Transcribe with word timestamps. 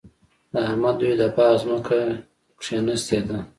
د 0.51 0.53
احمد 0.69 0.95
دوی 1.01 1.13
د 1.21 1.23
باغ 1.35 1.53
ځمکه 1.61 1.99
کېنستې 2.63 3.19
ده. 3.27 3.37